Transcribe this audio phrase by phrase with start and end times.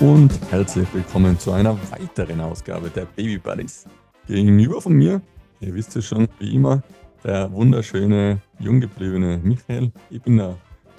[0.00, 3.86] Und herzlich willkommen zu einer weiteren Ausgabe der Baby Buddies.
[4.26, 5.22] Gegenüber von mir,
[5.60, 6.82] ihr wisst es schon, wie immer,
[7.24, 9.90] der wunderschöne, junggebliebene Michael.
[10.10, 10.56] Ich bin der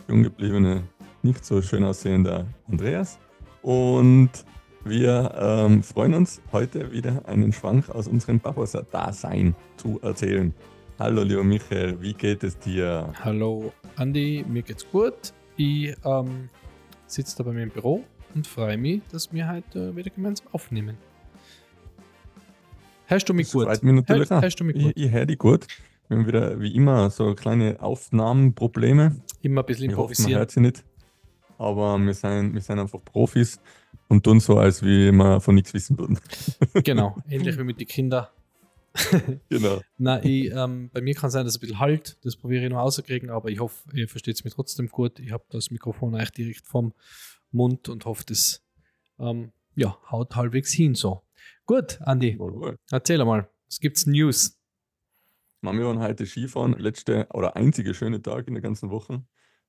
[0.07, 0.83] junggebliebene,
[1.21, 3.19] nicht so schön aussehende Andreas.
[3.61, 4.31] Und
[4.83, 10.53] wir ähm, freuen uns heute wieder einen Schwank aus unserem Barbosa-Dasein zu erzählen.
[10.97, 13.13] Hallo lieber Michael, wie geht es dir?
[13.23, 15.33] Hallo Andi, mir geht's gut.
[15.55, 16.49] Ich ähm,
[17.05, 18.03] sitze da bei mir im Büro
[18.35, 20.97] und freue mich, dass wir heute wieder gemeinsam aufnehmen.
[23.07, 23.65] Hörst du mich gut?
[23.65, 24.93] freut mich natürlich hörst du mich Ich, gut?
[24.95, 25.67] ich höre dich gut.
[26.07, 29.15] Wir haben wieder, wie immer, so kleine Aufnahmenprobleme.
[29.41, 30.39] Immer ein bisschen Ich hoffe, man improvisieren.
[30.39, 30.83] hört sie nicht.
[31.57, 33.59] Aber wir sind, wir sind einfach Profis
[34.07, 36.19] und tun so, als wie wir von nichts wissen würden.
[36.83, 38.27] Genau, ähnlich wie mit den Kindern.
[39.49, 39.81] Genau.
[39.97, 42.17] Nein, ich, ähm, bei mir kann es sein, dass es ein bisschen halt.
[42.25, 45.19] Das probiere ich noch rauszukriegen, aber ich hoffe, ihr versteht es mir trotzdem gut.
[45.19, 46.93] Ich habe das Mikrofon eigentlich direkt vom
[47.51, 48.63] Mund und hoffe, das
[49.19, 51.21] ähm, ja, haut halbwegs hin so.
[51.65, 52.75] Gut, Andi, Wohl, wohl.
[52.91, 53.49] erzähl mal.
[53.67, 54.57] Was gibt's News?
[55.61, 59.23] Man, wir waren heute Skifahren, letzte oder einzige schöne Tag in der ganzen Woche.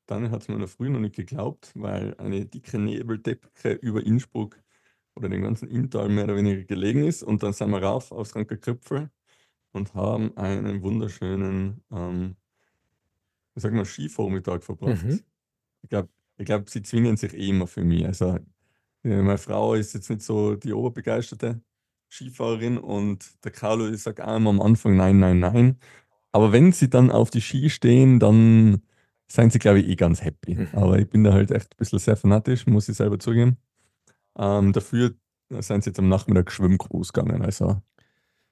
[0.06, 4.04] Dann hat es mir in der Früh noch nicht geglaubt, weil eine dicke Nebeldecke über
[4.04, 4.61] Innsbruck
[5.14, 7.22] oder den ganzen Inntal mehr oder weniger gelegen ist.
[7.22, 9.10] Und dann sind wir rauf aufs Ranker Kröpfel
[9.72, 12.36] und haben einen wunderschönen, ähm,
[13.55, 15.05] wie sagen wir, Skivormittag verbracht.
[15.05, 15.20] Mhm.
[15.83, 18.06] Ich glaube, ich glaub, sie zwingen sich eh immer für mich.
[18.06, 18.38] Also,
[19.02, 21.60] meine Frau ist jetzt nicht so die oberbegeisterte
[22.08, 25.78] Skifahrerin und der Carlo ich sagt auch immer am Anfang nein, nein, nein.
[26.30, 28.83] Aber wenn sie dann auf die Ski stehen, dann
[29.28, 30.55] sind sie, glaube ich, eh ganz happy.
[30.55, 30.68] Mhm.
[30.72, 33.56] Aber ich bin da halt echt ein bisschen sehr fanatisch, muss ich selber zugeben.
[34.38, 35.14] Ähm, dafür
[35.50, 37.42] sind sie jetzt am Nachmittag Schwimmkurs gegangen.
[37.42, 37.80] Also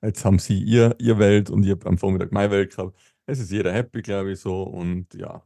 [0.03, 2.97] jetzt haben sie ihr, ihr Welt und ich habe am Vormittag meine Welt gehabt.
[3.27, 4.63] Es ist jeder happy, glaube ich, so.
[4.63, 5.43] Und ja,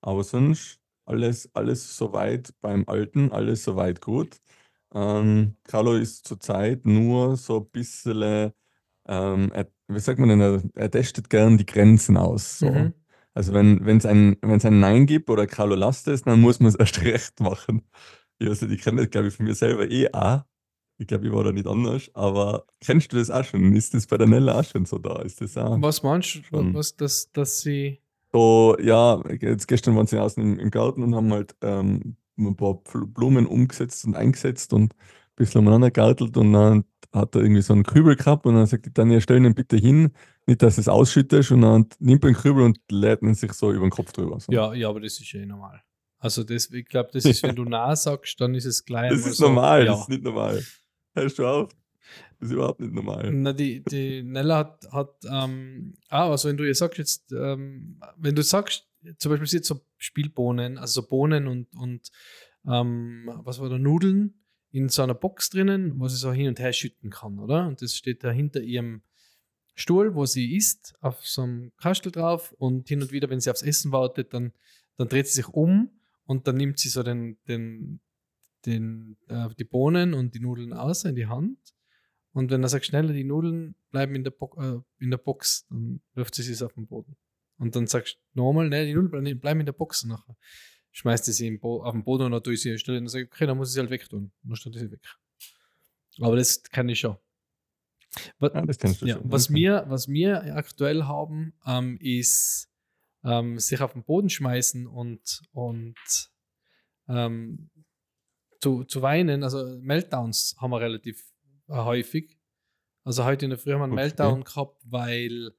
[0.00, 4.40] aber sonst alles, alles soweit beim Alten, alles soweit gut.
[4.94, 8.52] Ähm, Carlo ist zurzeit nur so ein bisschen,
[9.06, 12.60] ähm, er, wie sagt man denn, er, er testet gern die Grenzen aus.
[12.60, 12.70] So.
[12.70, 12.92] Mhm.
[13.34, 16.68] Also wenn es ein, wenn's ein Nein gibt oder Carlo lasst es, dann muss man
[16.68, 17.82] es erst recht machen.
[18.38, 20.42] Ich, also, ich kenne das, glaube ich, von mir selber eh auch.
[20.98, 22.10] Ich glaube, ich war da nicht anders.
[22.14, 23.74] Aber kennst du das auch schon?
[23.74, 25.20] Ist das bei der Nella auch schon so da?
[25.22, 28.00] Ist das auch Was meinst du, was, dass, dass sie.
[28.32, 32.56] so, ja, jetzt gestern waren sie außen im, im Garten und haben halt ähm, ein
[32.56, 37.62] paar Blumen umgesetzt und eingesetzt und ein bisschen umeinander gegartelt und dann hat er irgendwie
[37.62, 40.12] so einen Kübel gehabt und dann sagt die Tanja, stell ihn bitte hin,
[40.46, 43.72] nicht, dass es ausschüttest und dann nimmt er den Kübel und lädt ihn sich so
[43.72, 44.38] über den Kopf drüber.
[44.40, 44.52] So.
[44.52, 45.82] Ja, ja, aber das ist ja eh normal.
[46.26, 49.10] Also, das, ich glaube, das ist, wenn du nah sagst, dann ist es gleich.
[49.10, 49.92] Das ist so, normal, Ja.
[49.92, 50.64] das ist nicht normal.
[51.14, 51.70] Hörst du auf?
[52.40, 53.30] Das ist überhaupt nicht normal.
[53.32, 58.00] Na, die, die Nella hat, hat ähm, ah, also wenn du ihr sagst jetzt, ähm,
[58.16, 58.86] wenn du sagst,
[59.18, 62.10] zum Beispiel sie hat so Spielbohnen, also so Bohnen und, und
[62.66, 64.34] ähm, was war da, Nudeln
[64.72, 67.66] in so einer Box drinnen, wo sie so hin und her schütten kann, oder?
[67.68, 69.02] Und das steht da hinter ihrem
[69.76, 73.50] Stuhl, wo sie isst, auf so einem Kastel drauf und hin und wieder, wenn sie
[73.50, 74.52] aufs Essen wartet, dann,
[74.96, 75.90] dann dreht sie sich um
[76.26, 78.00] und dann nimmt sie so den, den,
[78.66, 81.58] den, äh, die Bohnen und die Nudeln aus in die Hand
[82.36, 85.66] und wenn er sagt, schneller, die Nudeln bleiben in der, Bo äh, in der Box,
[85.70, 87.16] dann wirft sie sie auf den Boden.
[87.56, 90.04] Und dann sagst du nochmal, ne, die Nudeln bleiben, in der Box.
[90.04, 90.36] Und nachher
[90.90, 92.98] schmeißt sie sie auf den Boden und dann tue ich sie stellen.
[92.98, 94.32] Und dann sage ich, okay, dann muss ich sie halt wegtun.
[94.42, 95.00] Und dann stellt ich sie weg.
[96.20, 97.16] Aber das kann ich schon.
[98.38, 99.32] Was, Ja, das kennst du ja, schon.
[99.32, 102.68] was, wir, was wir aktuell haben, ähm, ist
[103.26, 105.96] ähm, sich auf den Boden schmeißen und, und
[107.08, 107.70] ähm,
[108.60, 109.42] zu, zu weinen.
[109.42, 111.30] Also Meltdowns haben wir relativ
[111.68, 112.38] häufig.
[113.04, 114.02] Also heute in der Früh haben wir einen Okay.
[114.02, 115.52] Meltdown gehabt, weil,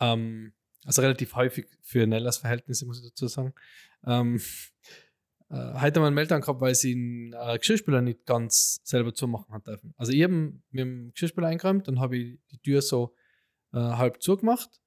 [0.00, 3.54] ähm, also relativ häufig für Nellas Verhältnisse, muss ich dazu sagen.
[4.04, 4.40] Ähm,
[5.48, 9.14] äh, heute haben wir einen Meltdown gehabt, weil sie den äh, Geschirrspüler nicht ganz selber
[9.14, 9.92] zumachen hat dürfen.
[9.96, 13.14] Also ich habe mit dem Geschirrspüler eingeräumt, dann habe ich die Tür so
[13.72, 14.80] äh, halb zugemacht.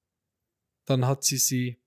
[0.85, 1.81] Dann hat sie sie.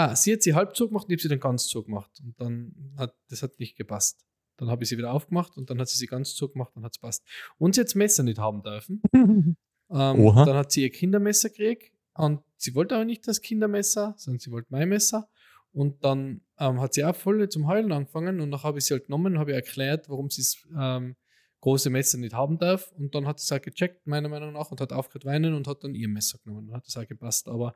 [0.00, 2.10] Ah, sie hat sie halb zugemacht und ich habe sie dann ganz zugemacht.
[2.20, 4.24] Und dann hat das hat nicht gepasst.
[4.56, 6.92] Dann habe ich sie wieder aufgemacht und dann hat sie sie ganz zugemacht und hat
[6.92, 7.22] es passt.
[7.58, 9.02] Und sie hat das Messer nicht haben dürfen.
[9.92, 14.38] Ähm, dann hat sie ihr Kindermesser gekriegt und sie wollte aber nicht das Kindermesser, sondern
[14.38, 15.28] sie wollte mein Messer.
[15.72, 18.94] Und dann ähm, hat sie auch voll zum Heulen angefangen und dann habe ich sie
[18.94, 21.16] halt genommen, habe ihr erklärt, warum sie das ähm,
[21.60, 22.92] große Messer nicht haben darf.
[22.92, 25.66] Und dann hat sie es halt gecheckt, meiner Meinung nach, und hat aufgehört weinen und
[25.66, 26.68] hat dann ihr Messer genommen.
[26.68, 27.48] Dann hat das auch gepasst.
[27.48, 27.74] Aber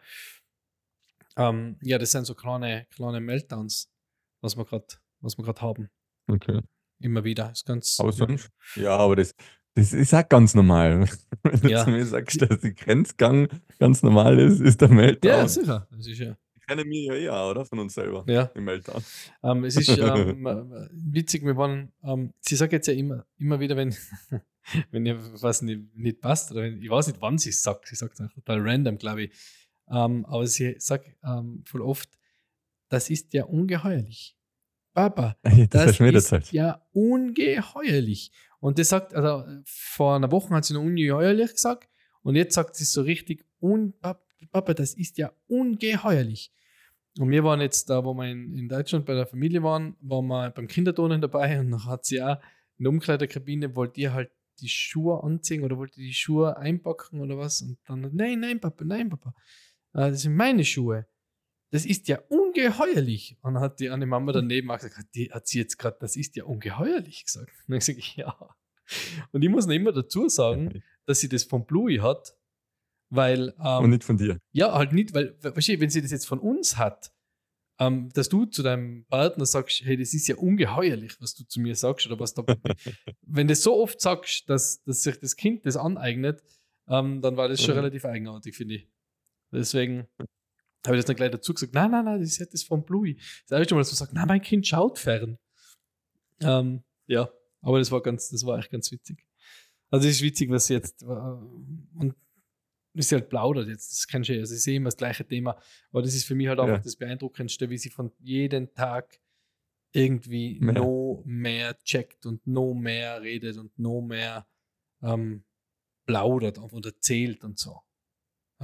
[1.36, 3.90] ähm, ja, das sind so kleine, kleine Meltdowns,
[4.40, 5.90] was wir gerade haben.
[6.28, 6.60] Okay.
[7.00, 7.50] Immer wieder.
[7.50, 7.98] Ist ganz.
[8.00, 8.50] Aber sonst?
[8.76, 9.34] Ja, aber das,
[9.75, 11.08] das ist auch ganz normal.
[11.42, 11.84] Wenn du Ja.
[11.84, 13.48] zu mir sagst, dass der Grenzgang
[13.78, 15.31] ganz normal ist, ist der Meltdown.
[15.31, 15.88] Ja, sicher.
[15.90, 16.36] Das ist ja.
[16.66, 17.64] kennen wir ja eh auch, oder?
[17.66, 18.25] Von uns selber.
[18.28, 18.44] Ja.
[18.54, 19.02] Im Eltern.
[19.42, 23.60] Ähm, es ist ähm, äh, witzig, wir waren, ähm, sie sagt jetzt ja immer, immer
[23.60, 23.94] wieder, wenn,
[24.90, 27.88] wenn ihr was nicht, nicht passt, oder wenn, ich weiß nicht, wann sie es sagt,
[27.88, 29.32] sie sagt es einfach total random, glaube ich.
[29.90, 32.08] Ähm, aber sie sagt ähm, voll oft,
[32.88, 34.36] das ist ja ungeheuerlich.
[34.94, 36.52] Papa, das, das ist erzählt.
[36.52, 38.31] ja ungeheuerlich.
[38.60, 41.88] Und das sagt, also vor einer Woche hat sie noch ungeheuerlich gesagt
[42.22, 46.52] und jetzt sagt sie so richtig, un, Pap- Papa, das ist ja ungeheuerlich.
[47.19, 50.26] Und wir waren jetzt da, wo wir in, in Deutschland bei der Familie waren, waren
[50.26, 52.38] wir beim Kinderturnen dabei und dann hat sie auch
[52.78, 57.36] in der Umkleidekabine, wollte ihr halt die Schuhe anziehen oder wollte die Schuhe einpacken oder
[57.38, 59.34] was und dann, nein, nein, Papa, nein, Papa,
[60.00, 61.06] das sind meine Schuhe.
[61.70, 63.37] Das ist ja ungeheuerlich.
[63.43, 66.14] Und dann hat die eine Mama daneben auch gesagt, die hat sie jetzt gerade, das
[66.17, 67.50] ist ja ungeheuerlich gesagt.
[67.67, 68.37] Und dann sage ich, ja.
[69.32, 72.37] Und ich muss noch immer dazu sagen, dass sie das von Bluey hat,
[73.11, 74.38] weil, ähm, Und nicht von dir.
[74.52, 77.12] ja, halt nicht, weil, weißt du, wenn sie das jetzt von uns hat,
[77.81, 81.61] ähm, dass du zu deinem Partner sagst, hey, das ist ja ungeheuerlich, was du zu
[81.61, 82.44] mir sagst oder was da,
[83.23, 86.43] wenn du so oft sagst, dass, dass sich das Kind das aneignet,
[86.88, 87.81] ähm, dann war das schon Mhm.
[87.81, 88.88] relativ eigenartig, finde ich.
[89.55, 90.06] Deswegen
[90.87, 92.85] habe ich das dann gleich dazu gesagt, nein, nein, nein, das ist ja das von
[92.85, 93.15] Bluey.
[93.47, 95.39] Das habe ich schon mal so gesagt, nein, mein Kind schaut fern.
[96.41, 97.31] Ähm, ja,
[97.62, 99.25] aber das war ganz, das war echt ganz witzig.
[99.91, 102.15] Also es ist witzig, was sie jetzt, äh, und
[102.95, 105.59] ist halt plaudert jetzt, das du ja, also ich sehe immer das gleiche Thema,
[105.91, 106.83] aber das ist für mich halt einfach Ja.
[106.83, 109.21] das Beeindruckendste, wie sie von jedem Tag
[109.93, 110.75] irgendwie Mehr.
[110.75, 114.47] noch mehr checkt und noch mehr redet und noch mehr
[115.03, 115.45] ähm,
[116.06, 117.81] plaudert und erzählt und so.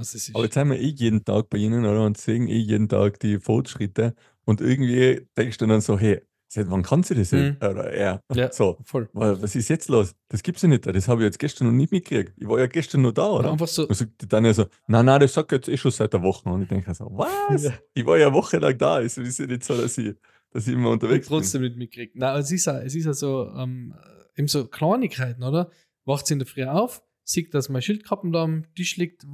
[0.01, 2.03] Also es Aber jetzt sind wir eh jeden Tag bei ihnen, oder?
[2.05, 4.15] Und sehen eh jeden Tag die Fortschritte.
[4.45, 7.31] Und irgendwie denkst du dann so, hey, seit wann kann sie das?
[7.31, 7.57] Mhm.
[7.61, 8.21] Oder er.
[8.33, 8.51] Ja.
[8.51, 9.07] So, voll.
[9.13, 10.13] wa- was ist jetzt los?
[10.27, 10.85] Das gibt's ja nicht.
[10.85, 12.33] Das habe ich jetzt gestern noch nicht mitgekriegt.
[12.37, 13.51] Ich war ja gestern noch da, oder?
[13.51, 16.11] einfach so, Und sagt die Tanja so, nein, nein, das sagt jetzt eh schon seit
[16.11, 16.49] der Woche.
[16.49, 17.63] Und ich denke so, was?
[17.63, 17.71] Ja.
[17.93, 18.99] Ich war ja eine Woche lang da.
[19.01, 20.15] Es ist ja nicht so, dass ich,
[20.51, 22.15] dass ich immer unterwegs trotzdem nicht mitkriegt.
[22.17, 23.93] Nein, es ist ja, es ist ja so, ähm,
[24.35, 25.69] eben so Kleinigkeiten, oder?
[26.05, 29.25] Wacht sie in der Früh auf, sieht, dass mein Schildkappen da am Tisch liegt,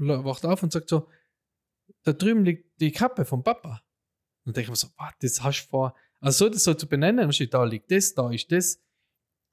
[0.00, 1.08] wacht auf und sagt so,
[2.02, 3.82] da drüben liegt die Kappe vom Papa.
[4.44, 6.88] Und denke ich mir so, was, das hast du vor, also so das so zu
[6.88, 8.82] benennen, und steht, da liegt das, da ist das,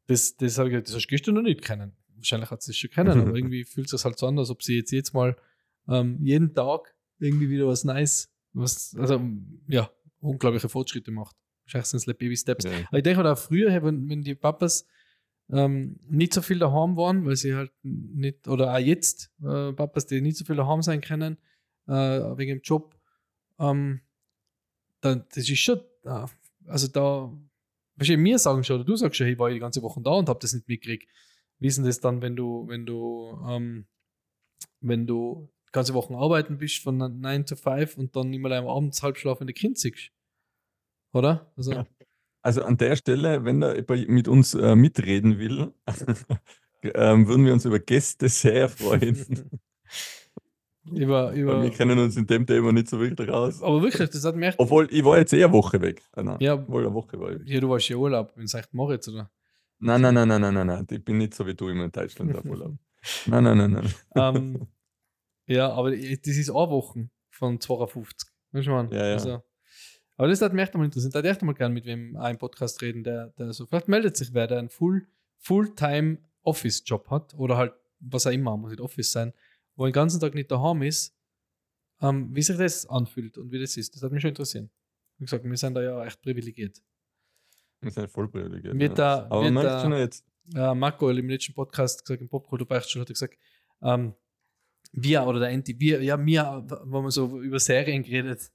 [0.07, 1.95] das, das, hab ich, das hast du gestern noch nicht kennen.
[2.15, 4.63] Wahrscheinlich hat sie es schon kennen, aber irgendwie fühlt es halt so an, als ob
[4.63, 5.35] sie jetzt, jetzt mal
[5.87, 9.21] ähm, jeden Tag irgendwie wieder was Neues, was, also
[9.67, 9.89] ja,
[10.19, 11.35] unglaubliche Fortschritte macht.
[11.65, 12.65] Wahrscheinlich sind es like Baby Steps.
[12.65, 12.71] Ja.
[12.87, 14.87] Aber ich denke halt auch früher, wenn, wenn die Papas
[15.51, 20.05] ähm, nicht so viel daheim waren, weil sie halt nicht, oder auch jetzt äh, Papas,
[20.05, 21.37] die nicht so viel daheim sein können,
[21.87, 22.99] äh, wegen dem Job,
[23.59, 24.01] ähm,
[25.01, 26.25] dann, das ist schon, äh,
[26.65, 27.31] also da,
[27.95, 30.01] weißt du, mir sagen schon, oder du sagst schon, hey, ich war die ganze Woche
[30.01, 31.07] da und hab das nicht mitgekriegt.
[31.59, 33.87] Wie ist denn das dann, wenn du, wenn du, ähm,
[34.81, 39.01] wenn du ganze Woche arbeiten bist von 9 to 5 und dann immer am abends
[39.01, 40.11] halb schlafende Kind siehst?
[41.13, 41.51] Oder?
[41.55, 41.87] Also, Ja.
[42.47, 45.73] Also an der Stelle, wenn jemand mit uns äh, mitreden will,
[46.81, 49.49] ähm, würden wir uns über Gäste sehr freuen.
[50.89, 53.61] über, über, wir kennen uns in dem Thema nicht so wirklich raus.
[53.61, 56.01] aber wirklich, das hat mir echt, Obwohl, ich war jetzt eh eine Woche weg.
[56.13, 56.65] Ah, nein, Ja.
[56.69, 57.49] Wohl eine Woche war ich.
[57.49, 58.69] ja, du warst ja Urlaub in St.
[58.71, 59.29] Moritz, oder?
[59.79, 60.87] Nein, nein, nein, nein, nein, nein, nein.
[60.89, 62.77] Ich bin nicht so wie du immer in Deutschland auf Urlaub.
[63.25, 63.93] Nein, nein, nein, nein.
[64.15, 64.67] ähm,
[65.47, 68.29] ja, aber das ist eine Woche von 52.
[68.53, 68.89] Weißt du, man?
[68.89, 69.13] Ja, ja.
[69.15, 69.43] Also,
[70.17, 71.13] aber das hat mich echt mal interessiert.
[71.15, 73.87] Da hätte ich echt mal gerne mit wem einen Podcast reden, der, der so, vielleicht
[73.87, 75.07] meldet sich wer, der einen Full,
[75.37, 79.33] Fulltime Office-Job hat oder halt, was auch immer, muss nicht Office sein,
[79.75, 81.15] wo er den ganzen Tag nicht daheim ist,
[82.01, 83.95] ähm, wie sich das anfühlt und wie das ist.
[83.95, 84.69] Das hat mich schon interessiert.
[85.17, 86.81] Wie gesagt, wir sind da ja echt privilegiert.
[87.81, 88.77] Wir sind voll privilegiert.
[88.77, 89.17] Wird ja.
[89.19, 92.67] da- Aber man merkt da- schon jetzt, äh, Marco im letzten Podcast gesagt, im Popkultur
[92.67, 93.37] Beichtstuhl hat er gesagt,
[93.81, 94.13] ähm,
[94.93, 98.51] wir oder der Enti, wir, ja, wir, wo wir so über Serien geredet,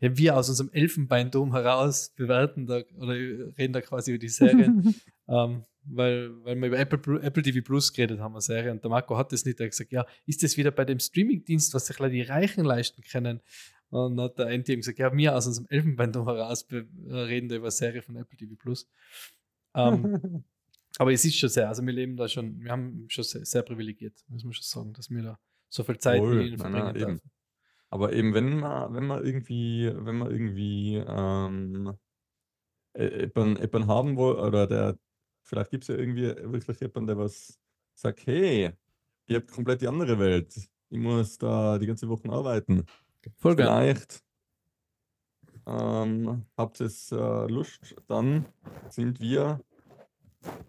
[0.00, 4.94] ja, wir aus unserem Elfenbeinturm heraus bewerten da oder reden da quasi über die Serien,
[5.28, 8.90] ähm, weil, weil wir über Apple, Apple TV Plus geredet haben, eine Serie, und der
[8.90, 11.86] Marco hat das nicht, er hat gesagt, ja, ist das wieder bei dem Streamingdienst, was
[11.86, 13.40] sich leider die Reichen leisten können?
[13.90, 17.56] Und dann hat der eben gesagt, ja, wir aus unserem Elfenbeinturm heraus äh, reden da
[17.56, 18.88] über eine Serie von Apple TV Plus.
[19.74, 20.44] Ähm,
[20.98, 23.62] aber es ist schon sehr, also wir leben da schon, wir haben schon sehr, sehr
[23.62, 26.58] privilegiert, muss man schon sagen, dass wir da so viel Zeit Voll, mit ihnen nein,
[26.58, 27.06] verbringen nein, eben.
[27.06, 27.30] dürfen.
[27.90, 31.96] Aber eben, wenn man, wenn man irgendwie, wenn man irgendwie ähm,
[32.94, 34.98] äh, jemanden, jemanden haben will, oder der,
[35.42, 37.58] vielleicht gibt es ja irgendwie wirklich jemanden, der was
[37.94, 38.70] sagt, hey,
[39.26, 40.56] ihr habt komplett die andere Welt.
[40.88, 42.84] Ich muss da die ganze Woche arbeiten.
[43.36, 43.94] Voll geil.
[43.96, 44.24] Vielleicht
[45.66, 48.46] ähm, habt ihr äh, Lust, dann
[48.88, 49.60] sind wir,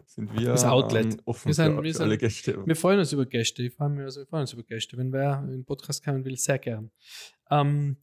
[0.05, 1.05] sind wir Das Outlet.
[1.13, 2.65] ähm, offen Wir sind- für, wir für alle sind- Gäste.
[2.65, 5.11] Wir freuen uns über Gäste, ich freue mich, also wir freuen uns über Gäste, wenn
[5.13, 6.91] wer in den Podcast kommen will, sehr gern.
[7.49, 7.97] Ähm,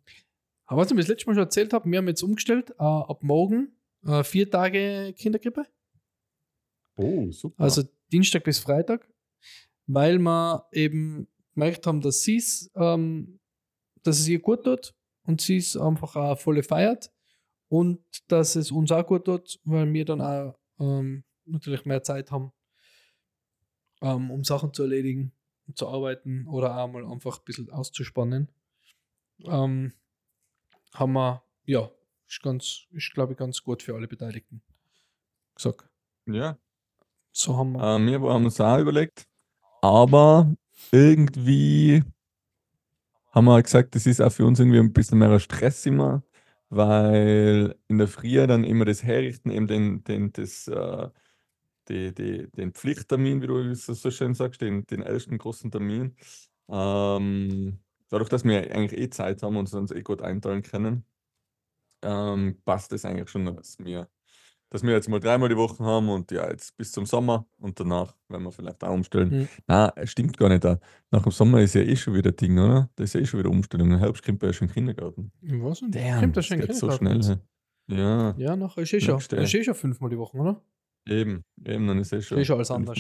[0.67, 2.75] Aber was ich mir das letzte Mal schon erzählt habe, wir haben jetzt umgestellt, äh,
[2.83, 3.73] ab morgen
[4.07, 5.65] äh, vier Tage Kindergrippe.
[6.97, 7.63] Oh, super.
[7.65, 7.83] Also
[8.13, 9.09] Dienstag bis Freitag,
[9.87, 13.39] weil wir eben gemerkt haben, dass sie es, ähm,
[14.03, 14.95] dass es ihr gut tut
[15.25, 17.11] und sie es einfach auch volle feiert
[17.69, 22.31] und dass es uns auch gut tut, weil wir dann auch ähm, natürlich mehr Zeit
[22.31, 22.53] haben,
[24.03, 25.33] ähm, um Sachen zu erledigen,
[25.67, 28.49] um zu arbeiten oder auch mal einfach ein bisschen auszuspannen.
[29.45, 29.93] Ähm,
[30.95, 31.91] haben wir, ja,
[32.27, 34.63] ist ganz, ist glaube ich ganz gut für alle Beteiligten
[35.55, 35.89] gesagt.
[36.27, 36.59] ja.
[37.31, 37.97] So haben wir.
[37.97, 39.29] Äh, wir haben uns auch überlegt,
[39.81, 40.53] aber
[40.91, 42.03] irgendwie
[43.31, 46.23] haben wir gesagt, das ist auch für uns irgendwie ein bisschen mehr Stress immer,
[46.69, 51.09] weil in der Früh dann immer das Herrichten, eben den, den, das, äh,
[51.89, 56.15] die, die, den Pflichttermin, wie du es so schön sagst, den, den ersten großen Termin.
[56.69, 57.79] Ähm,
[58.09, 61.05] dadurch, dass wir eigentlich eh Zeit haben und uns eh gut einteilen können,
[62.03, 64.09] ähm, passt es eigentlich schon, dass wir,
[64.71, 67.81] dass wir jetzt mal dreimal die Woche haben und ja, jetzt bis zum Sommer und
[67.81, 69.31] danach werden wir vielleicht auch umstellen.
[69.31, 69.49] Mhm.
[69.67, 70.63] Na, es stimmt gar nicht.
[70.65, 70.79] da.
[71.11, 72.91] Nach dem Sommer ist ja eh schon wieder Ding, oder?
[72.95, 73.91] Da ist ja eh schon wieder Umstellung.
[73.91, 75.33] Im Herbst kommt ja schon Kindergarten.
[75.43, 75.95] Weiß nicht.
[75.95, 77.41] Damn, Kommt das das geht so Kindergarten schnell.
[77.91, 79.19] Ja, Ja, nachher ist eh schon.
[79.19, 80.63] Ist eh schon fünfmal die Woche, oder?
[81.09, 82.39] Eben, eben, dann ist eh schon.
[82.39, 82.99] eh schon alles anders.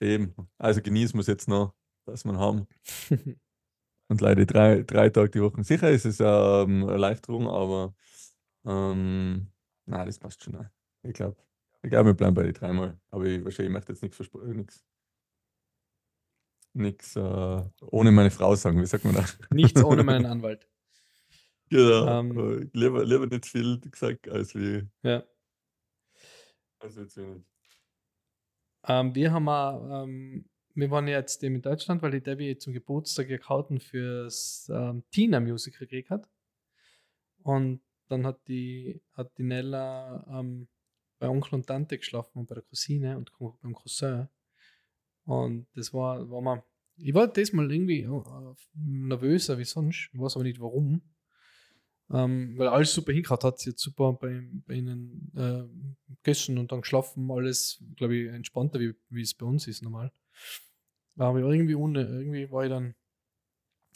[0.00, 0.34] Eben.
[0.58, 1.74] Also genießen wir es jetzt noch,
[2.06, 2.66] dass wir ihn haben.
[4.08, 5.62] Und leider drei, drei Tage die Woche.
[5.64, 7.94] Sicher ist es ähm, eine Erleichterung, aber
[8.64, 9.48] ähm,
[9.84, 10.56] nein, das passt schon.
[10.56, 10.64] auch.
[11.02, 11.36] Ich glaube,
[11.82, 12.98] ich glaub, wir bleiben bei den dreimal.
[13.10, 14.56] Aber ich, wahrscheinlich möchte jetzt nichts versprechen.
[14.56, 14.84] Nichts.
[16.72, 19.38] Nichts äh, ohne meine Frau sagen, wie sagt man das?
[19.50, 20.68] Nichts ohne meinen Anwalt.
[21.70, 22.20] Genau.
[22.20, 22.70] Ähm.
[22.72, 24.88] lieber, lieber nicht viel gesagt, als wie.
[25.02, 25.22] Ja.
[26.82, 27.44] Wie zu wenig.
[28.84, 30.44] Ähm, wir haben auch, ähm,
[30.74, 35.02] wir waren jetzt eben in Deutschland, weil die Debbie zum Geburtstag ihr Karten fürs ähm,
[35.10, 36.28] Tina-Musical gekriegt hat.
[37.42, 40.68] Und dann hat die, hat die Nella ähm,
[41.18, 44.28] bei Onkel und Tante geschlafen und bei der Cousine und beim Cousin.
[45.24, 46.64] Und das war, war mal,
[46.96, 51.02] ich war diesmal irgendwie äh, nervöser wie sonst, ich weiß aber nicht warum.
[52.10, 56.72] Ähm, weil alles super hingehört hat, sie hat super bei, bei ihnen äh, gegessen und
[56.72, 60.10] dann geschlafen, alles, glaube ich, entspannter, wie, wie es bei uns ist normal.
[61.16, 62.94] Aber irgendwie, ohne, irgendwie war ich dann,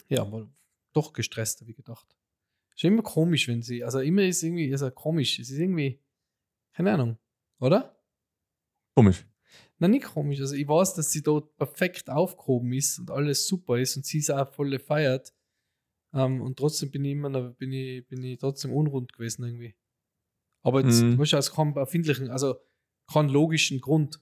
[0.09, 0.47] ja, war
[0.93, 2.15] doch gestresster wie gedacht.
[2.75, 5.99] Ist immer komisch, wenn sie, also immer ist irgendwie, also komisch, es ist irgendwie,
[6.73, 7.17] keine Ahnung,
[7.59, 7.95] oder?
[8.95, 9.25] Komisch.
[9.79, 10.39] Nein, nicht komisch.
[10.39, 14.19] Also ich weiß, dass sie dort perfekt aufgehoben ist und alles super ist und sie
[14.19, 15.33] es auch voll feiert.
[16.13, 19.75] Ähm, und trotzdem bin ich immer bin ich, bin ich trotzdem unrund gewesen irgendwie.
[20.63, 21.17] Aber jetzt, Mhm.
[21.19, 22.55] weißt du, aus keinem erfindlichen, also
[23.11, 24.21] keinen logischen Grund.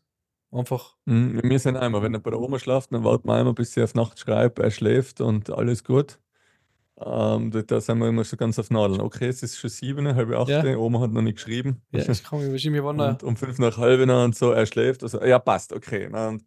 [0.52, 3.54] Einfach, Mhm, wir sind einmal, wenn er bei der Oma schlaft, dann warten wir einmal,
[3.54, 6.20] bis sie auf Nacht schreibt, er schläft und alles gut.
[7.04, 9.02] Ähm, da, da sind wir immer so ganz auf Nadeln.
[9.02, 10.78] Okay, es ist schon sieben, halb acht, Ja.
[10.78, 11.82] Oma hat noch nicht geschrieben.
[11.92, 15.04] ja, ich kann mich wahrscheinlich, da, und um fünf nach halb und so, er schläft.
[15.04, 16.10] Also, ja, passt, okay.
[16.12, 16.38] Na,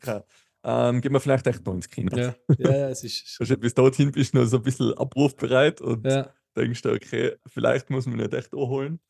[0.65, 2.17] ähm, gehen wir vielleicht echt noch ins Kino.
[2.17, 5.81] ja, ja, ja, es ist, Wahrscheinlich bis dorthin bist du noch so ein bisschen abrufbereit
[5.81, 9.01] und ja, denkst du, okay, vielleicht muss man nicht echt anholen.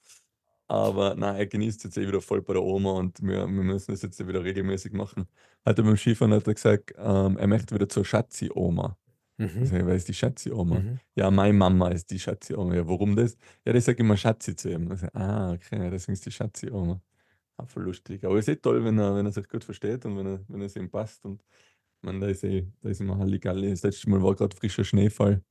[0.66, 3.92] Aber nein, er genießt jetzt eh wieder voll bei der Oma und wir, wir müssen
[3.92, 5.26] das jetzt wieder regelmäßig machen.
[5.66, 8.96] Heute beim Skifahren hat er gesagt, ähm, er möchte wieder zur Schatzi-Oma.
[9.37, 9.66] Ich mhm.
[9.66, 10.78] sag, wer ist die Schatzi-Oma?
[10.78, 11.00] Mhm.
[11.16, 12.75] Ja, meine Mama ist die Schatzi-Oma.
[12.75, 13.37] Ja, warum das?
[13.64, 14.90] Ja, die sagt immer Schatzi zu ihm.
[14.92, 17.00] Ich sag, ah, okay, deswegen ist die Schatzi-Oma.
[17.66, 18.25] Voll lustig.
[18.25, 20.44] Aber es ist eh toll, wenn er, wenn er sich gut versteht und wenn, er,
[20.49, 21.25] wenn es ihm passt.
[21.25, 21.44] Und
[22.02, 23.70] man, da ist eh, da ist immer Halligalli.
[23.70, 25.42] Das letzte Mal war gerade frischer Schneefall.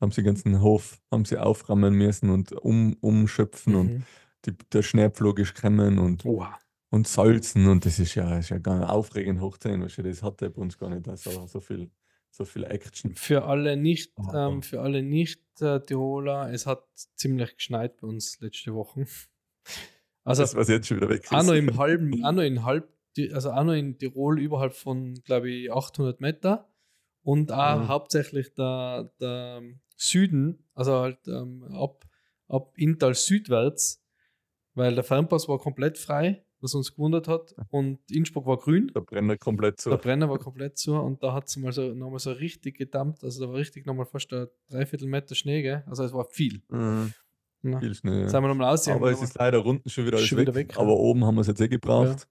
[0.00, 4.04] Haben sie den ganzen Hof haben sie auframmen müssen und um, umschöpfen und Mhm.
[4.46, 6.58] die, der Schneepflug ist gekommen und, Oha.
[6.90, 9.82] und salzen und das ist ja, ist ja gar aufregend hochziehen.
[9.82, 11.06] Weißt du, das hat er bei uns gar nicht.
[11.08, 11.90] Also so viel,
[12.30, 13.14] so viel Action.
[13.14, 16.84] Für alle nicht, Oh, ähm, für alle nicht äh, Tiroler, es hat
[17.16, 19.06] ziemlich geschneit bei uns letzte Woche.
[20.24, 21.32] Also das, was jetzt schon wieder weg ist.
[21.32, 22.88] auch noch im halben, auch noch in halb,
[23.32, 26.68] also auch noch in Tirol überhalb von, glaube ich, 800 Meter
[27.22, 27.88] und auch Mhm.
[27.88, 29.62] hauptsächlich der, der
[29.96, 32.04] Süden, also halt ähm, ab,
[32.48, 34.02] ab Inntal südwärts,
[34.74, 38.90] weil der Fernpass war komplett frei, was uns gewundert hat und Innsbruck war grün.
[38.94, 39.90] Der Brenner komplett so.
[39.90, 43.24] Der Brenner war komplett zu und da hat es mal so, nochmal so richtig gedammt.
[43.24, 45.82] Also da war richtig nochmal fast ein Dreiviertel Meter Schnee, gell?
[45.86, 46.62] Also es war viel.
[46.68, 47.12] Mhm.
[47.62, 47.78] Ja.
[47.80, 48.20] Viel Schnee.
[48.22, 48.36] Jetzt Ja.
[48.38, 48.88] haben wir nochmal aus.
[48.88, 50.46] Aber es ist leider unten schon wieder alles Schon weg.
[50.46, 50.80] wieder weg, ja.
[50.80, 52.26] Aber oben haben wir es jetzt eh gebraucht.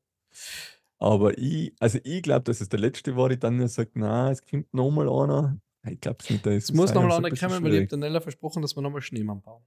[0.97, 4.43] Aber ich, also ich glaube, dass es der letzte war, die dann sagt, na, es
[4.45, 5.57] kommt nochmal einer.
[5.87, 6.45] Ich glaube es nicht.
[6.45, 8.81] Da ist Es muss nochmal einer kommen, weil ich habe der Nella versprochen, dass wir
[8.81, 9.63] nochmal Schneemann bauen.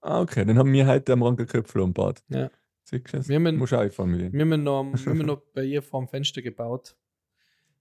[0.00, 0.44] Ah, okay.
[0.44, 2.22] Den haben wir heute am Rankerköpfel am Bad.
[2.28, 2.50] Ja.
[2.84, 3.28] Siehst du das?
[3.28, 6.40] Wir haben- Muss auch Wir haben noch, wir haben noch bei ihr vor dem Fenster
[6.40, 6.96] gebaut.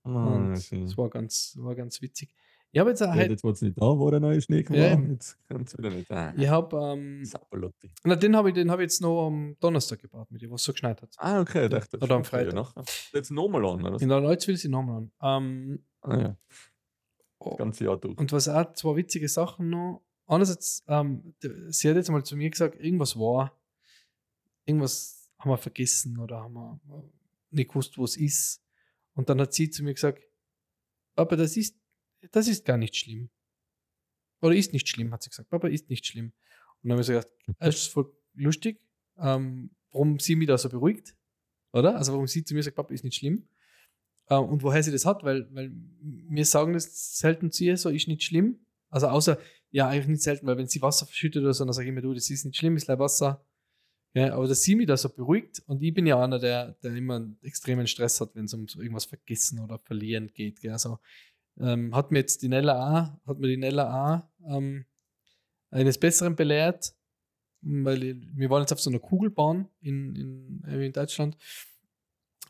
[0.03, 2.33] Ah, das war ganz, war ganz witzig.
[2.75, 4.75] Ich habe jetzt, Ja, halt, jetzt war es nicht da, wo der neue Schnee kam.
[4.75, 6.11] Ja, Jetzt kommt es wieder nicht.
[6.11, 7.89] Ah, ich habe, ähm, Sapperlotti.
[8.03, 10.61] na, den habe ich, den hab ich jetzt noch am Donnerstag gebaut mit dir, was
[10.63, 11.15] so geschneit hat.
[11.17, 12.53] Ah, okay, ich dachte, Oder am Freitag.
[12.53, 12.83] nachher.
[13.13, 14.01] Jetzt nochmal an, oder?
[14.01, 15.43] In der Leutzwil sind nochmal an.
[15.45, 16.37] Ähm, Ah, ja,
[17.39, 18.17] oh, das ganze Jahr durch.
[18.17, 20.01] Und was auch zwei witzige Sachen noch.
[20.27, 21.33] Einerseits, ähm,
[21.69, 23.57] sie hat jetzt mal zu mir gesagt, irgendwas war,
[24.65, 26.79] irgendwas haben wir vergessen oder haben wir
[27.51, 28.61] nicht gewusst, wo es ist.
[29.13, 30.21] Und dann hat sie zu mir gesagt,
[31.15, 31.77] Papa, das ist,
[32.31, 33.29] das ist gar nicht schlimm.
[34.41, 35.49] Oder ist nicht schlimm, hat sie gesagt.
[35.49, 36.33] Papa, ist nicht schlimm.
[36.81, 37.29] Und dann habe ich so gedacht,
[37.59, 38.79] das ist voll lustig,
[39.17, 41.15] ähm, warum sie mich da so beruhigt,
[41.73, 41.95] oder?
[41.95, 43.47] Also warum sie zu mir sagt, Papa, ist nicht schlimm.
[44.27, 47.89] Äh, und woher sie das hat, weil, weil wir sagen das selten zu ihr, so
[47.89, 48.65] ist nicht schlimm.
[48.89, 49.39] Also außer,
[49.71, 52.01] ja, eigentlich nicht selten, weil wenn sie Wasser verschüttet oder so, dann sage ich immer,
[52.01, 53.45] du, das ist nicht schlimm, ist leider Wasser.
[54.13, 56.95] Ja, aber dass sie mich da so beruhigt und ich bin ja einer, der, der
[56.95, 60.61] immer einen extremen Stress hat, wenn es um so irgendwas vergessen oder verlieren geht.
[60.61, 60.71] Gell?
[60.71, 60.99] Also,
[61.59, 64.85] ähm, hat mir jetzt die Nella auch, hat mir die Nella auch ähm,
[65.71, 66.93] eines Besseren belehrt,
[67.61, 71.37] weil wir waren jetzt auf so einer Kugelbahn in, in, äh, in Deutschland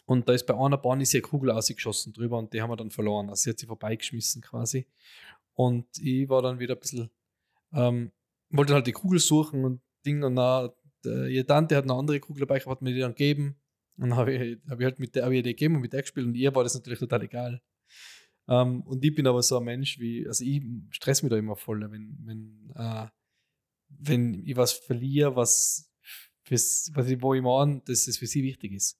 [0.06, 2.78] und da ist bei einer Bahn ist eine Kugel ausgeschossen drüber und die haben wir
[2.78, 3.30] dann verloren.
[3.30, 4.86] Also sie hat sie vorbeigeschmissen quasi.
[5.54, 7.10] Und ich war dann wieder ein bisschen,
[7.74, 8.12] ähm,
[8.50, 10.72] wollte halt die Kugel suchen und Ding und dann,
[11.04, 13.56] der, ihre Tante hat eine andere Kugel dabei gehabt, hat mir die dann gegeben.
[13.98, 15.94] Und dann habe ich, hab ich halt mit der, hab ich die gegeben und mit
[15.94, 17.62] der gespielt und ihr war das natürlich total egal.
[18.48, 21.56] Ähm, und ich bin aber so ein Mensch wie, also ich stress mich da immer
[21.56, 23.08] voll, wenn, wenn, äh,
[23.90, 25.92] wenn ich was verliere, was,
[26.44, 29.00] fürs, was ich, wo ich meine, dass es für sie wichtig ist.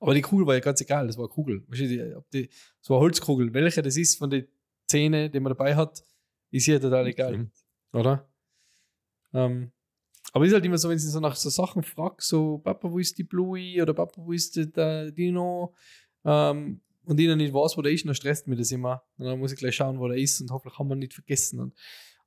[0.00, 1.64] Aber die Kugel war ja ganz egal, das war eine Kugel.
[1.68, 3.54] Weißt du, die, ob die, das war eine Holzkugel.
[3.54, 4.46] Welche das ist von den
[4.88, 6.02] Zähnen, die man dabei hat,
[6.50, 7.32] ist ihr total egal.
[7.34, 7.52] Stimmt.
[7.92, 8.28] Oder?
[9.32, 9.72] Ähm,
[10.32, 12.90] aber es ist halt immer so, wenn sie so nach so Sachen fragt, so Papa,
[12.90, 15.74] wo ist die Bluey oder Papa, wo ist der- der Dino?
[16.24, 19.02] Ähm, und ich noch nicht weiß, wo der ist, dann stresst mich das immer.
[19.16, 21.14] Und dann muss ich gleich schauen, wo der ist und hoffentlich haben wir ihn nicht
[21.14, 21.60] vergessen.
[21.60, 21.74] Und, und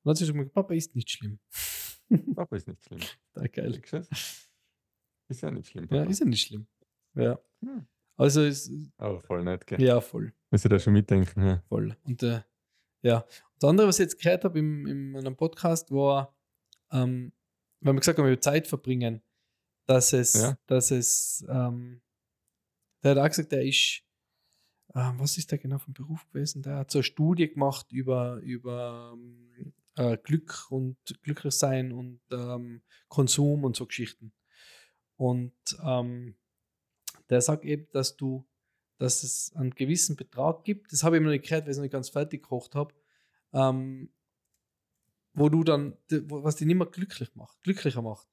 [0.03, 1.39] dann hat sie gesagt, Papa ist nicht schlimm.
[2.35, 2.99] Papa ist nicht schlimm.
[3.33, 3.81] Total geil.
[5.27, 5.87] Ist ja nicht schlimm.
[5.91, 6.09] Ja, Papa.
[6.11, 6.67] ist ja nicht schlimm.
[7.15, 7.39] Ja.
[7.61, 7.85] Hm.
[8.17, 9.81] Also ist, Aber voll nett, gell?
[9.81, 10.33] ja, voll.
[10.51, 11.45] Muss ich da schon mitdenken.
[11.45, 11.63] Ja.
[11.69, 11.95] voll.
[12.03, 12.41] Und äh,
[13.01, 16.35] ja, und das andere, was ich jetzt gehört habe im, in einem Podcast, war,
[16.91, 17.31] ähm,
[17.81, 19.21] wenn wir gesagt haben, über Zeit verbringen,
[19.85, 20.57] dass es, Ja.
[20.67, 22.01] dass es, ähm,
[23.03, 24.01] der hat auch gesagt, der ist,
[24.95, 26.61] ähm, was ist der genau vom Beruf gewesen?
[26.61, 32.21] Der hat so eine Studie gemacht über, über ähm, äh, Glück und glücklich sein und
[32.31, 34.33] ähm, Konsum und so Geschichten.
[35.15, 36.35] Und ähm,
[37.29, 38.47] der sagt eben, dass du,
[38.97, 41.81] dass es einen gewissen Betrag gibt, das habe ich mir nicht gehört, weil ich es
[41.81, 42.93] nicht ganz fertig gekocht habe,
[43.53, 44.11] ähm,
[45.33, 48.27] wo du dann, was dich nicht mehr glücklich macht, glücklicher macht.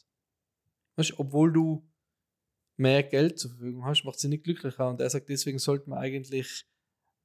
[0.97, 1.87] Weißt, obwohl du
[2.77, 4.89] mehr Geld zur Verfügung hast, macht sie nicht glücklicher.
[4.89, 6.67] Und er sagt, deswegen sollte man eigentlich,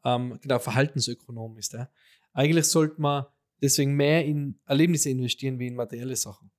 [0.03, 1.91] ähm, genau, Verhaltensökonom ist er,
[2.33, 3.25] eigentlich sollte man
[3.61, 6.51] deswegen mehr in Erlebnisse investieren wie in materielle Sachen.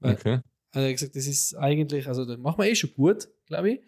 [0.00, 0.40] Weil- Okay.
[0.70, 3.72] also er hat gesagt, das ist eigentlich, also das machen wir eh schon gut, glaube
[3.72, 3.80] ich.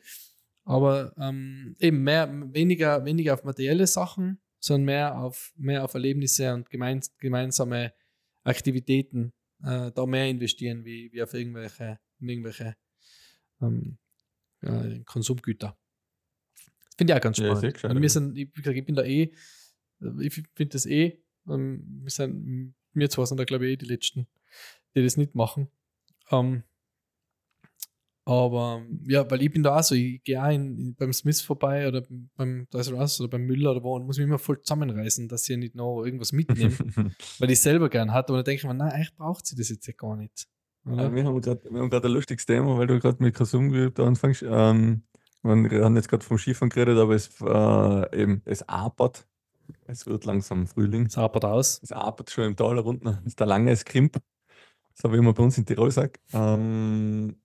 [0.64, 6.52] Aber ähm, eben mehr, weniger, weniger auf materielle Sachen, sondern mehr auf, mehr auf Erlebnisse
[6.54, 7.92] und gemeins, gemeinsame
[8.44, 9.32] Aktivitäten
[9.64, 12.76] äh, da mehr investieren, wie, wie auf irgendwelche, irgendwelche
[13.60, 13.98] ähm,
[14.62, 15.76] äh, Konsumgüter.
[16.96, 17.82] Finde ich auch ganz Ja, spannend.
[17.82, 18.08] Weil wir ja.
[18.08, 19.32] sind, ich, ich bin da eh,
[20.02, 23.76] äh, ich finde das eh, ähm, wir sind, wir zwei sind da glaube ich eh
[23.76, 24.26] die Letzten,
[24.94, 25.68] die das nicht machen.
[26.30, 26.64] Ähm,
[28.26, 31.88] aber ja, weil ich bin da auch so, ich gehe auch in, beim Smith vorbei
[31.88, 34.60] oder beim Toys R Us oder beim Müller oder wo und muss mich immer voll
[34.60, 36.70] zusammenreißen, dass ich nicht noch irgendwas mitnehme,
[37.38, 38.32] weil ich es selber gern hatte.
[38.32, 40.46] Und dann denke ich mir, nein, eigentlich braucht sie das jetzt ja gar nicht.
[40.86, 43.38] Ja, wir haben gerade ein lustiges Thema, weil du gerade mit
[43.98, 44.44] da anfängst.
[44.46, 45.02] Ähm,
[45.42, 49.26] wir haben jetzt gerade vom Skifahren geredet, aber es, äh, eben, es apert.
[49.86, 51.06] Es wird langsam Frühling.
[51.06, 51.80] Es hapert aus.
[51.82, 53.08] Es apert schon im Tal da unten.
[53.08, 54.18] Es ist der lange es Krimp.
[54.94, 56.20] So wie man bei uns in Tirol sagt.
[56.32, 57.36] Ähm,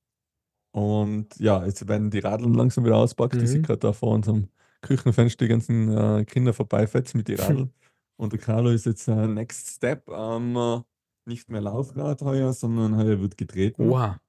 [0.72, 3.36] und ja, jetzt werden die Radeln langsam wieder auspackt.
[3.36, 3.44] Mhm.
[3.44, 4.50] Ich sehe gerade da vor unserem
[4.82, 7.74] Küchenfenster die ganzen äh, Kinder vorbeifetzen mit den Radeln.
[8.18, 10.10] und der Carlo ist jetzt äh, Next Step.
[10.10, 10.82] Ähm, äh,
[11.28, 13.90] nicht mehr Laufrad heuer, sondern heuer wird getreten.
[13.90, 14.20] Oha.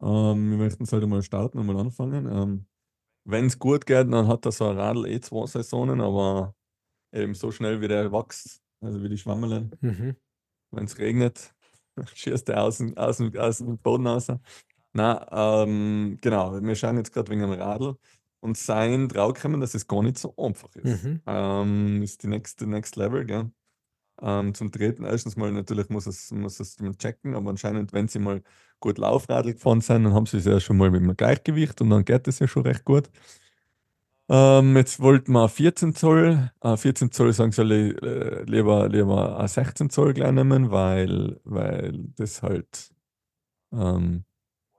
[0.00, 2.26] Ähm, wir möchten es halt mal starten und mal anfangen.
[2.30, 2.66] Ähm,
[3.24, 6.54] Wenn es gut geht, dann hat er so ein Radl eh zwei Saisonen, aber
[7.12, 10.16] eben so schnell wie der wächst, also wie die Schwammelen, Mhm.
[10.70, 11.54] wenn es regnet,
[12.14, 14.28] schießt er aus, dem- aus, aus dem Boden raus.
[14.94, 17.96] Na, ähm, genau, wir schauen jetzt gerade wegen dem Radl
[18.40, 21.04] und sein draufgekommen, dass es gar nicht so einfach ist.
[21.04, 21.20] Mhm.
[21.26, 23.50] Ähm, ist die nächste Next Level, gell?
[24.20, 28.18] Ähm, zum Treten, erstens mal natürlich muss es, muss es checken, aber anscheinend, wenn sie
[28.18, 28.42] mal
[28.80, 31.90] gut Laufradl gefahren sind, dann haben sie es ja schon mal mit dem Gleichgewicht und
[31.90, 33.10] dann geht es ja schon recht gut.
[34.30, 36.50] Ähm, jetzt wollten wir 14 Zoll.
[36.60, 41.40] Äh, 14 Zoll sagen sie alle, äh, lieber, lieber ein 16 Zoll gleich nehmen, weil,
[41.44, 42.90] weil das halt
[43.72, 44.24] ähm,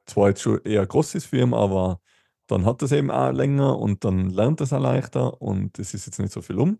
[0.06, 2.02] zwar jetzt schon eher groß ist für ihn, aber
[2.48, 6.08] dann hat das eben auch länger und dann lernt das auch leichter und es ist
[6.08, 6.80] jetzt nicht so viel um.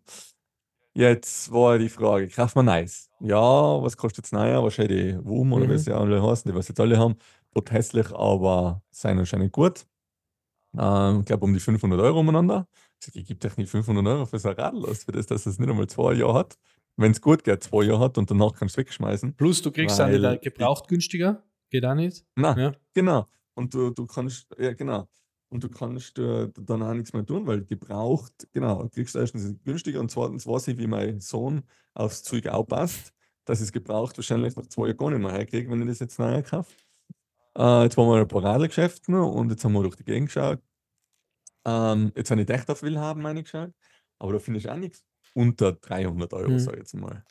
[1.00, 3.10] Jetzt war die Frage, kauft man Nice?
[3.22, 3.38] Ja,
[3.82, 4.62] was kostet jetzt neuer?
[4.62, 5.78] Wahrscheinlich die WUM oder Mhm.
[5.78, 7.16] sie alle heißen, die was jetzt alle haben.
[7.54, 9.86] Tot hässlich, aber sein anscheinend gut.
[10.78, 12.68] Ähm, ich glaube um die 500 Euro umeinander.
[13.00, 15.26] Ich sag, ich gebe euch nicht 500 Euro für so ein Radl aus, für das,
[15.26, 16.58] dass es nicht einmal zwei Jahre hat.
[16.98, 19.36] Wenn es gut geht, zwei Jahre hat und danach kannst du es wegschmeißen.
[19.38, 21.42] Plus, du kriegst ich- gebraucht günstiger.
[21.70, 22.26] Geht auch nicht.
[22.36, 22.72] Na, Ja.
[22.94, 23.26] genau.
[23.56, 25.08] Und du, du kannst, ja genau.
[25.50, 29.56] Und du kannst äh, dann auch nichts mehr tun, weil gebraucht, genau, du kriegst erstens
[29.64, 31.64] günstiger und zweitens weiß ich, wie mein Sohn
[31.96, 33.14] aufs Zeug aufpasst,
[33.46, 36.20] dass es gebraucht wahrscheinlich nach zwei Jahren gar nicht mehr herkriege, wenn ich das jetzt
[36.20, 36.72] neu kaufe.
[37.58, 40.28] Äh, jetzt waren wir in ein Paradegeschäft noch und jetzt haben wir durch die Gegend
[40.30, 40.60] geschaut.
[41.66, 43.74] Ähm, jetzt habe ich echt auf Willhaben reingeschaut,
[44.20, 46.60] aber da finde ich auch nichts unter 300 Euro, Mhm.
[46.60, 47.24] sag ich jetzt mal.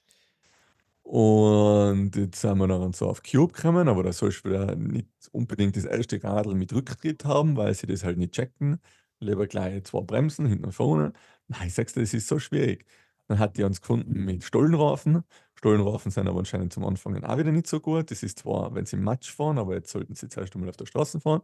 [1.11, 5.09] Und jetzt sind wir dann so auf Cube gekommen, aber da sollst du wieder nicht
[5.33, 8.79] unbedingt das erste Radl mit Rücktritt haben, weil sie das halt nicht checken.
[9.19, 11.15] Lieber gleich zwei Bremsen hinten und vorne.
[11.47, 12.85] Nein, ich sag's dir, das ist so schwierig.
[13.27, 15.25] Dann hat die uns gefunden mit Stollenrafen.
[15.55, 18.11] Stollenrafen sind aber anscheinend zum Anfang auch wieder nicht so gut.
[18.11, 20.77] Das ist zwar, wenn sie im Matsch fahren, aber jetzt sollten sie zuerst einmal auf
[20.77, 21.41] der Straße fahren.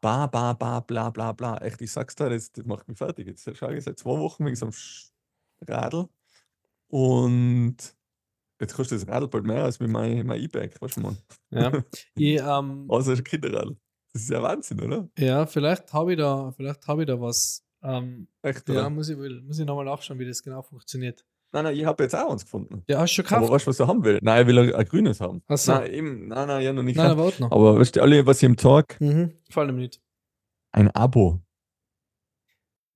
[0.00, 1.58] Ba, ba, ba, bla, bla, bla.
[1.58, 3.26] Echt, ich sag's dir, das, das macht mich fertig.
[3.28, 4.74] Jetzt schaue ich seit zwei Wochen wegen so einem
[5.68, 6.08] Radl.
[6.88, 7.95] Und
[8.60, 11.18] jetzt kostet das Radl bald mehr als mit mein, mein E-Bike, weißt du, Mann.
[11.50, 11.72] Ja.
[12.16, 13.76] ich, ähm, Außer ein Kinderradl.
[14.12, 15.08] Das ist ja Wahnsinn, oder?
[15.18, 17.62] ja, vielleicht habe ich da, vielleicht habe ich da was.
[17.82, 18.90] Ähm, Echt, ja, oder?
[18.90, 21.24] muss ich, muss ich nochmal nachschauen, wie das genau funktioniert.
[21.52, 22.82] Nein, nein, ich habe jetzt auch eins gefunden.
[22.88, 23.52] Ja, hast du schon Aber gekauft?
[23.52, 24.18] weißt du, was er haben will?
[24.22, 25.42] Nein, er will ein, ein grünes haben.
[25.46, 25.72] Ach so.
[25.72, 26.96] Nein, eben, nein, nein, ja noch nicht.
[26.96, 27.52] Nein, warte noch.
[27.52, 29.32] Aber weißt du, alle, was ich im Tag, Mhm.
[29.50, 30.00] Vor allem nicht.
[30.72, 31.40] ein Abo.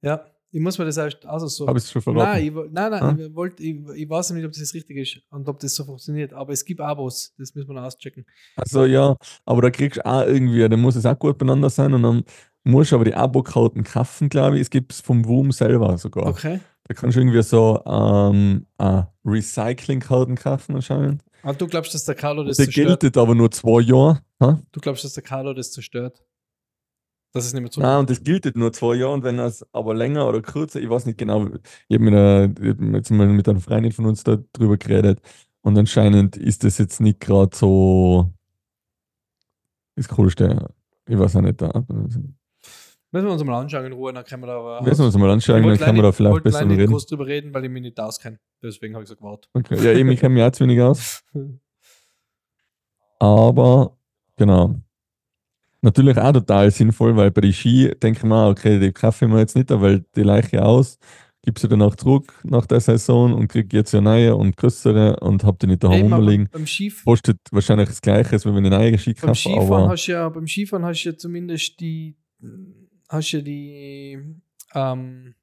[0.03, 1.67] Ja, ich muss mir das erst also so.
[1.67, 2.31] Habe ich es schon verraten?
[2.31, 3.17] Nein, ich, nein, nein, Ah?
[3.19, 6.33] ich, wollt, ich, ich weiß nicht, ob das richtig ist und ob das so funktioniert,
[6.33, 8.25] aber es gibt Abos, das müssen wir noch auschecken.
[8.57, 11.93] Also ja, aber da kriegst du auch irgendwie, da muss es auch gut beieinander sein
[11.95, 12.25] und dann
[12.65, 14.63] musst du aber die Abo-Karten kaufen, glaube ich.
[14.63, 16.27] Es gibt es vom WUM selber sogar.
[16.27, 16.61] Okay.
[16.85, 21.23] Da kannst du irgendwie so ähm, äh, Recycling-Karten kaufen anscheinend.
[21.43, 23.01] Aber du glaubst, dass der Carlo das Der zerstört?
[23.01, 24.21] gilt aber nur zwei Jahre.
[24.43, 24.61] Ha?
[24.73, 26.23] Du glaubst, dass der Carlo das zerstört?
[27.33, 27.81] Dass es nicht mehr zu.
[27.81, 30.91] Nein, und das gilt nur zwei Jahre und wenn das aber länger oder kürzer, ich
[30.91, 31.47] weiß nicht genau,
[31.89, 34.77] ich habe mit, einer- ich hab jetzt mal mit einer Freundin von uns da drüber
[34.77, 35.21] geredet
[35.63, 38.31] und anscheinend ist das jetzt nicht gerade so
[39.95, 40.75] das Coolste.
[41.09, 41.61] Ich weiß auch nicht.
[41.61, 41.71] Da.
[43.13, 44.83] Müssen wir uns mal anschauen in Ruhe, dann können wir da aber.
[44.83, 46.69] Müssen wir uns mal anschauen, Ich dann wollte können wir da vielleicht wollte besser leider
[46.69, 46.93] nicht reden.
[46.93, 48.39] groß drüber reden, weil ich mich nicht auskenne.
[48.63, 49.51] Deswegen habe ich so gewartet.
[49.53, 49.77] Okay.
[49.85, 51.23] Ja, eben, ich kenne mich auch zu wenig aus.
[53.19, 53.97] Aber
[54.37, 54.81] genau.
[55.83, 59.31] Natürlich auch total sinnvoll, weil bei den Ski denke ich mir, okay, die kaufe ich
[59.31, 60.99] mir jetzt nicht, weil die leiche aus,
[61.43, 65.43] gib sie danach zurück nach der Saison und kriege jetzt ja neue und größere und
[65.45, 66.49] hab die nicht daheim Eben, rumliegen.
[66.53, 69.89] beim, Skif Kostet wahrscheinlich das Gleiche, als wenn ich eine neue Ski beim kaufe, Skifahren
[69.91, 72.15] hast du ja, beim Skifahren hast du ja zumindest die,
[73.09, 74.19] hast ja die,
[74.75, 75.35] ähm,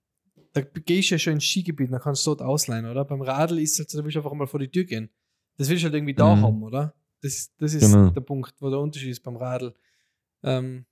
[0.54, 3.06] da gehst du ja schon ins Skigebiet, dann kannst du dort ausleihen, oder?
[3.06, 5.10] Beim Radl ist es halt so, da willst du einfach mal vor die Tür gehen.
[5.58, 6.42] Das willst du halt irgendwie da Mhm.
[6.44, 6.94] haben, oder?
[7.24, 8.10] Das, das ist Genau.
[8.12, 9.74] der Punkt, wo der Unterschied ist beim Radl.
[10.48, 10.86] Ähm,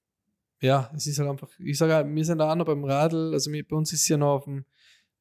[0.61, 3.33] ja, es ist halt einfach, ich sage, auch, wir sind da auch noch beim Radl,
[3.33, 4.65] also wir, bei uns ist ja noch auf dem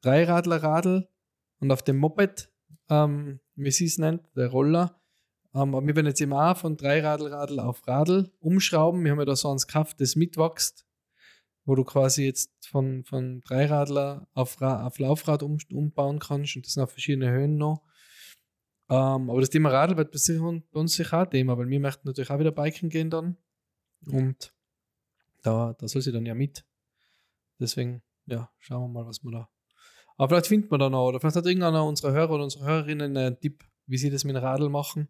[0.03, 1.09] Dreiradler-Radl
[1.61, 2.53] und auf dem Moped,
[2.91, 5.01] ähm, wie sie es nennt, der Roller.
[5.55, 9.05] Ähm, aber wir werden jetzt eben auch von Dreiradl-Radl auf Radl umschrauben.
[9.05, 10.85] Wir haben ja da so eins gekauft, das mitwächst,
[11.65, 16.67] wo du quasi jetzt von, von Dreiradler auf, Ra auf Laufrad um, umbauen kannst und
[16.67, 17.83] das sind auf verschiedene Höhen noch.
[18.91, 22.31] Ähm, aber das Thema Radl wird bei uns sicher auch Thema, weil wir möchten natürlich
[22.31, 23.37] auch wieder Biken gehen dann.
[24.07, 24.53] Und
[25.43, 26.65] da, da soll sie dann ja mit.
[27.59, 29.49] Deswegen, ja, schauen wir mal, was wir da.
[30.17, 33.17] Aber vielleicht findet man da noch, oder vielleicht hat irgendeiner unserer Hörer oder unsere Hörerinnen
[33.17, 35.09] einen Tipp, wie sie das mit dem Radl machen.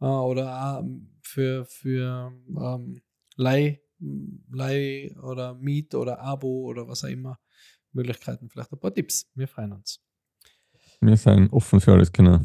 [0.00, 0.84] Äh, oder auch
[1.22, 3.02] für, für ähm,
[3.36, 3.80] Leih,
[4.50, 7.38] Leih oder Miet oder Abo oder was auch immer.
[7.92, 9.30] Möglichkeiten, vielleicht ein paar Tipps.
[9.34, 10.00] Wir freuen uns.
[11.00, 12.40] wir sind offen für alles, genau.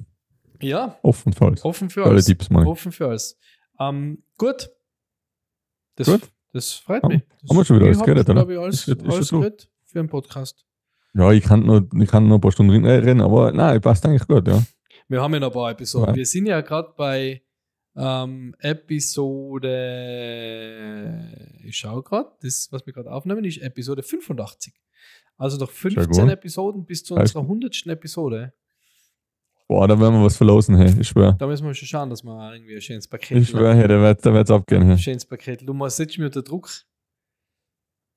[0.61, 1.63] Ja, Offen für alles.
[1.63, 2.25] offen für Für alle alles.
[2.25, 2.49] Tipps.
[2.51, 3.37] Offen für alles.
[3.79, 4.69] Ähm, gut.
[5.97, 6.21] Das, Gut.
[6.53, 7.23] das freut Haben- mich.
[7.41, 8.49] Das, haben wir schon wieder ich alles geredet, oder?
[8.49, 10.65] Ich, alles, Ist ist alles geredet für einen Podcast.
[11.13, 14.27] Ja, ich kann noch, ich kann noch ein paar Stunden reden- aber nein, passt eigentlich
[14.27, 14.63] gut, ja.
[15.09, 16.09] Wir haben ja noch ein paar Episoden.
[16.09, 16.15] Ja.
[16.15, 17.41] Wir sind ja gerade bei
[17.95, 18.53] ähm,
[19.97, 21.23] Episode.
[21.63, 24.73] Ich schaue gerade, das, was wir gerade aufnehmen, ist Episode 85.
[25.37, 26.29] Also noch 15 gut.
[26.29, 27.85] Episoden bis zu unserer 100.
[27.87, 28.53] Episode.
[29.69, 31.33] Boah, da werden wir was verlosen, hey, ich schwör.
[31.33, 33.99] Da müssen wir schon schauen, dass wir irgendwie ein schönes Paket Ich schwör, hey, da
[34.01, 34.97] wird da wird's abgehen, Ein hey.
[34.97, 35.67] schönes Paket.
[35.67, 36.69] Du mal setzt mich unter Druck.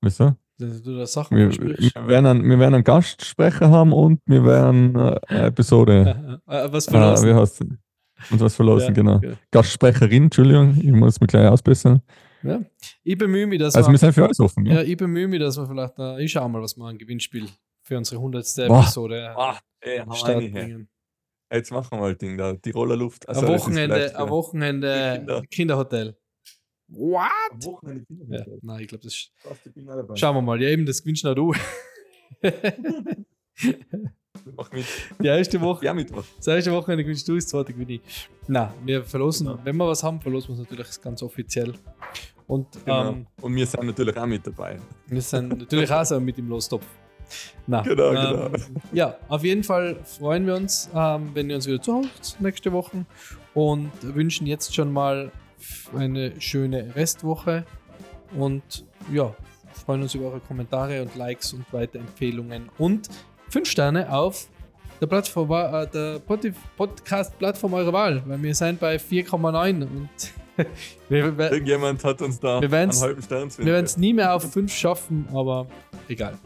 [0.01, 0.35] Wieso?
[0.57, 4.45] dass du da Sachen Wir, wir, werden einen, wir werden einen Gastsprecher haben und wir
[4.45, 6.41] werden äh, eine Episode.
[6.47, 7.29] Äh, was äh, verlassen.
[7.29, 9.19] wie heißt Und was verlosen, Ja, genau.
[9.23, 9.31] ja.
[9.51, 12.01] Gastsprecherin, Entschuldigung, ich muss mich gleich ausbessern.
[12.43, 12.61] Ja.
[13.03, 14.65] Ich bemühe mich, dass Also wir, wir sind für alles offen.
[14.67, 14.81] ja, Ja?
[14.83, 17.47] ich bemühe mich, dass wir vielleicht, äh, ich schau mal, was wir ein Gewinnspiel
[17.81, 18.45] für unsere 100.
[18.67, 18.81] Boah.
[18.81, 20.87] Episode Ah, ey, hau
[21.51, 23.27] Jetzt machen wir mal Ding da, Tiroler Luft.
[23.27, 25.41] Ein Also, ist Wochenende, äh, Wochenende Kinder.
[25.51, 26.17] Kinderhotel.
[26.87, 27.29] What?
[27.51, 28.59] ein Wochenende Ja, Kinderhotel.
[28.61, 29.31] nein, ich glaube, das ist.
[30.19, 30.61] Schauen wir mal.
[30.61, 31.53] Ja, eben, das gewinnst noch du.
[34.55, 34.85] Mach mit.
[35.21, 36.23] Die erste Woche, Ja, Mittwoch.
[36.37, 38.01] das erste Wochenende gewinnst du, das zweite gewinne ich.
[38.47, 39.59] Nein, wir verlosen, Genau.
[39.63, 41.73] wenn wir was haben, verlosen wir es natürlich ganz offiziell.
[42.47, 43.09] Und Genau.
[43.11, 44.79] ähm, Und wir sind natürlich auch mit dabei.
[45.07, 46.85] wir sind natürlich auch so mit im Lostopf.
[47.67, 48.51] Na, Genau, ähm,
[48.91, 53.05] Ja, auf jeden Fall freuen wir uns, ähm, wenn ihr uns wieder zuhört nächste Woche
[53.53, 55.31] und wünschen jetzt schon mal
[55.95, 57.65] eine schöne Restwoche
[58.37, 59.33] und ja,
[59.85, 63.09] freuen uns über eure Kommentare und Likes und Weiterempfehlungen und
[63.49, 64.47] 5 Sterne auf
[65.01, 66.19] der Plattform, äh, der
[66.77, 70.09] Podcast-Plattform eurer Wahl, weil wir sind bei 4,9 und
[71.09, 74.13] wir, wir, Irgendjemand hat uns da Wir einen halben Stern zu wir werden es nie
[74.13, 75.65] mehr auf 5 schaffen, aber
[76.07, 76.37] egal.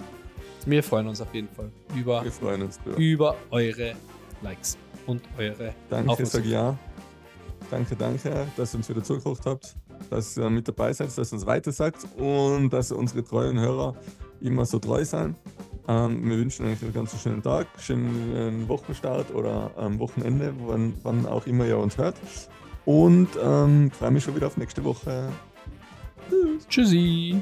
[0.65, 3.93] Wir freuen uns auf jeden Fall über uns über eure
[4.41, 6.78] Likes und eure Danke, sag ja.
[7.69, 9.75] Danke, danke, dass ihr uns wieder zugeguckt habt,
[10.10, 13.95] dass ihr mit dabei seid, dass ihr uns weiter sagt und dass unsere treuen Hörer
[14.41, 15.36] immer so treu sind.
[15.88, 21.25] Ähm, wir wünschen euch einen ganz schönen Tag, schönen Wochenstart oder am Wochenende, wann, wann
[21.25, 22.15] auch immer ihr uns hört.
[22.86, 25.30] Und ähm, freue mich schon wieder auf nächste Woche.
[26.69, 27.41] Tschüssi.